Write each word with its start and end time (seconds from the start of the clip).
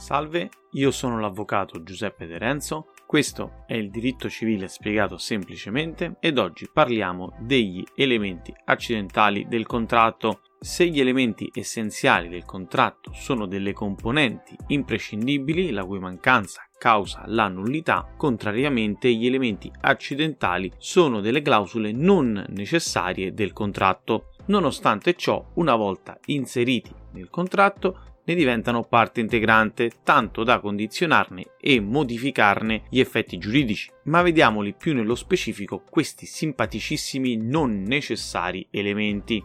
Salve, 0.00 0.48
io 0.72 0.90
sono 0.92 1.20
l'avvocato 1.20 1.82
Giuseppe 1.82 2.26
De 2.26 2.38
Renzo, 2.38 2.86
questo 3.06 3.64
è 3.66 3.74
il 3.74 3.90
diritto 3.90 4.30
civile 4.30 4.66
spiegato 4.66 5.18
semplicemente 5.18 6.16
ed 6.20 6.38
oggi 6.38 6.70
parliamo 6.72 7.36
degli 7.38 7.84
elementi 7.94 8.50
accidentali 8.64 9.46
del 9.46 9.66
contratto. 9.66 10.40
Se 10.58 10.86
gli 10.86 11.00
elementi 11.00 11.50
essenziali 11.52 12.30
del 12.30 12.46
contratto 12.46 13.12
sono 13.12 13.44
delle 13.44 13.74
componenti 13.74 14.56
imprescindibili 14.68 15.70
la 15.70 15.84
cui 15.84 15.98
mancanza 15.98 16.66
causa 16.78 17.24
la 17.26 17.48
nullità, 17.48 18.10
contrariamente 18.16 19.12
gli 19.12 19.26
elementi 19.26 19.70
accidentali 19.82 20.72
sono 20.78 21.20
delle 21.20 21.42
clausole 21.42 21.92
non 21.92 22.46
necessarie 22.48 23.34
del 23.34 23.52
contratto. 23.52 24.30
Nonostante 24.46 25.14
ciò, 25.14 25.46
una 25.56 25.76
volta 25.76 26.18
inseriti 26.24 26.92
nel 27.12 27.28
contratto, 27.28 28.09
ne 28.30 28.36
diventano 28.36 28.84
parte 28.84 29.20
integrante, 29.20 29.90
tanto 30.04 30.44
da 30.44 30.60
condizionarne 30.60 31.54
e 31.60 31.80
modificarne 31.80 32.84
gli 32.88 33.00
effetti 33.00 33.38
giuridici. 33.38 33.90
Ma 34.04 34.22
vediamoli 34.22 34.72
più 34.72 34.94
nello 34.94 35.16
specifico 35.16 35.82
questi 35.88 36.26
simpaticissimi 36.26 37.36
non 37.36 37.82
necessari 37.82 38.66
elementi. 38.70 39.42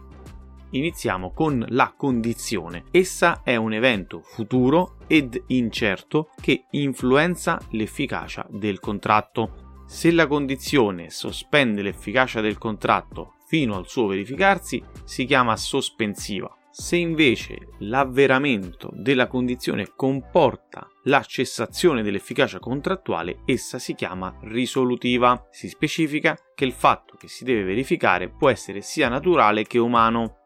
Iniziamo 0.70 1.32
con 1.32 1.64
la 1.70 1.94
condizione. 1.96 2.84
Essa 2.92 3.42
è 3.42 3.56
un 3.56 3.72
evento 3.72 4.20
futuro 4.22 4.98
ed 5.08 5.42
incerto 5.48 6.30
che 6.40 6.66
influenza 6.70 7.60
l'efficacia 7.70 8.46
del 8.48 8.78
contratto. 8.78 9.82
Se 9.86 10.12
la 10.12 10.28
condizione 10.28 11.10
sospende 11.10 11.82
l'efficacia 11.82 12.40
del 12.40 12.58
contratto 12.58 13.34
fino 13.48 13.76
al 13.76 13.88
suo 13.88 14.06
verificarsi, 14.06 14.82
si 15.04 15.24
chiama 15.24 15.56
sospensiva. 15.56 16.56
Se 16.78 16.94
invece 16.94 17.68
l'avveramento 17.78 18.90
della 18.92 19.28
condizione 19.28 19.92
comporta 19.96 20.86
la 21.04 21.22
cessazione 21.22 22.02
dell'efficacia 22.02 22.58
contrattuale, 22.58 23.38
essa 23.46 23.78
si 23.78 23.94
chiama 23.94 24.36
risolutiva. 24.42 25.48
Si 25.50 25.70
specifica 25.70 26.36
che 26.54 26.66
il 26.66 26.72
fatto 26.72 27.16
che 27.16 27.28
si 27.28 27.44
deve 27.44 27.62
verificare 27.62 28.28
può 28.28 28.50
essere 28.50 28.82
sia 28.82 29.08
naturale 29.08 29.64
che 29.64 29.78
umano. 29.78 30.40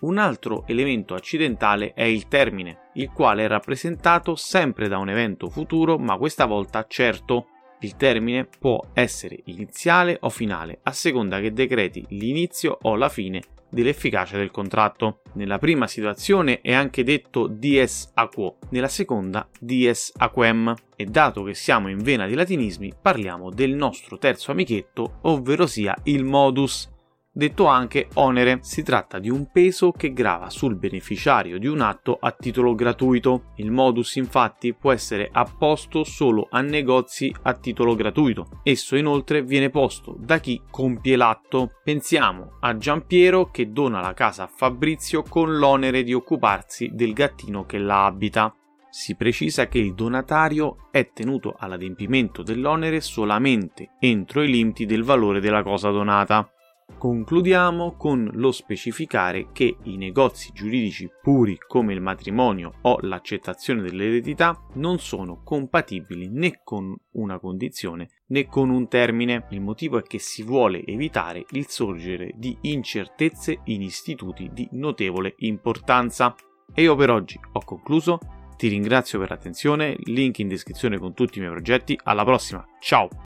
Un 0.00 0.16
altro 0.16 0.64
elemento 0.66 1.14
accidentale 1.14 1.92
è 1.92 2.04
il 2.04 2.28
termine, 2.28 2.88
il 2.94 3.10
quale 3.10 3.44
è 3.44 3.46
rappresentato 3.46 4.36
sempre 4.36 4.88
da 4.88 4.96
un 4.96 5.10
evento 5.10 5.50
futuro, 5.50 5.98
ma 5.98 6.16
questa 6.16 6.46
volta 6.46 6.86
certo. 6.88 7.48
Il 7.84 7.96
termine 7.96 8.46
può 8.46 8.80
essere 8.94 9.38
iniziale 9.44 10.16
o 10.22 10.30
finale, 10.30 10.78
a 10.84 10.92
seconda 10.92 11.38
che 11.38 11.52
decreti 11.52 12.02
l'inizio 12.08 12.78
o 12.80 12.96
la 12.96 13.10
fine 13.10 13.42
dell'efficacia 13.68 14.38
del 14.38 14.50
contratto. 14.50 15.20
Nella 15.34 15.58
prima 15.58 15.86
situazione 15.86 16.62
è 16.62 16.72
anche 16.72 17.04
detto 17.04 17.46
dies 17.46 18.10
a 18.14 18.28
quo, 18.28 18.56
nella 18.70 18.88
seconda 18.88 19.46
dies 19.60 20.12
a 20.16 20.30
quem. 20.30 20.74
E 20.96 21.04
dato 21.04 21.42
che 21.42 21.52
siamo 21.52 21.90
in 21.90 21.98
vena 21.98 22.26
di 22.26 22.32
latinismi, 22.32 22.94
parliamo 23.02 23.50
del 23.50 23.74
nostro 23.74 24.16
terzo 24.16 24.50
amichetto, 24.50 25.18
ovvero 25.22 25.66
sia 25.66 25.94
il 26.04 26.24
modus, 26.24 26.90
detto 27.34 27.66
anche 27.66 28.08
onere. 28.14 28.60
Si 28.62 28.82
tratta 28.82 29.18
di 29.18 29.28
un 29.28 29.50
peso 29.50 29.90
che 29.90 30.12
grava 30.12 30.48
sul 30.48 30.76
beneficiario 30.76 31.58
di 31.58 31.66
un 31.66 31.80
atto 31.80 32.16
a 32.20 32.30
titolo 32.30 32.74
gratuito. 32.74 33.52
Il 33.56 33.70
modus 33.70 34.14
infatti 34.16 34.72
può 34.72 34.92
essere 34.92 35.28
apposto 35.30 36.04
solo 36.04 36.46
a 36.50 36.60
negozi 36.60 37.34
a 37.42 37.52
titolo 37.54 37.94
gratuito. 37.96 38.60
Esso 38.62 38.96
inoltre 38.96 39.42
viene 39.42 39.68
posto 39.68 40.14
da 40.18 40.38
chi 40.38 40.62
compie 40.70 41.16
l'atto. 41.16 41.72
Pensiamo 41.82 42.56
a 42.60 42.76
Giampiero 42.76 43.50
che 43.50 43.72
dona 43.72 44.00
la 44.00 44.14
casa 44.14 44.44
a 44.44 44.50
Fabrizio 44.54 45.22
con 45.22 45.56
l'onere 45.56 46.04
di 46.04 46.14
occuparsi 46.14 46.90
del 46.92 47.12
gattino 47.12 47.66
che 47.66 47.78
la 47.78 48.06
abita 48.06 48.54
si 48.94 49.16
precisa 49.16 49.66
che 49.66 49.78
il 49.78 49.92
donatario 49.92 50.86
è 50.92 51.10
tenuto 51.12 51.56
all'adempimento 51.58 52.44
dell'onere 52.44 53.00
solamente 53.00 53.94
entro 53.98 54.40
i 54.40 54.48
limiti 54.48 54.86
del 54.86 55.02
valore 55.02 55.40
della 55.40 55.64
cosa 55.64 55.90
donata. 55.90 56.48
Concludiamo 56.96 57.96
con 57.96 58.30
lo 58.32 58.50
specificare 58.50 59.48
che 59.52 59.76
i 59.82 59.96
negozi 59.96 60.52
giuridici 60.54 61.10
puri 61.22 61.58
come 61.58 61.92
il 61.92 62.00
matrimonio 62.00 62.72
o 62.82 62.98
l'accettazione 63.02 63.82
dell'eredità 63.82 64.58
non 64.74 64.98
sono 64.98 65.42
compatibili 65.42 66.28
né 66.30 66.60
con 66.64 66.96
una 67.12 67.38
condizione 67.38 68.08
né 68.28 68.46
con 68.46 68.70
un 68.70 68.88
termine. 68.88 69.46
Il 69.50 69.60
motivo 69.60 69.98
è 69.98 70.02
che 70.02 70.18
si 70.18 70.42
vuole 70.42 70.84
evitare 70.86 71.44
il 71.50 71.68
sorgere 71.68 72.32
di 72.36 72.56
incertezze 72.62 73.60
in 73.64 73.82
istituti 73.82 74.50
di 74.52 74.66
notevole 74.72 75.34
importanza. 75.38 76.34
E 76.72 76.82
io 76.82 76.94
per 76.96 77.10
oggi 77.10 77.38
ho 77.52 77.60
concluso. 77.64 78.18
Ti 78.56 78.68
ringrazio 78.68 79.18
per 79.18 79.30
l'attenzione, 79.30 79.96
link 80.04 80.38
in 80.38 80.48
descrizione 80.48 80.96
con 80.98 81.12
tutti 81.12 81.38
i 81.38 81.40
miei 81.40 81.52
progetti. 81.52 81.98
Alla 82.04 82.24
prossima, 82.24 82.64
ciao! 82.80 83.08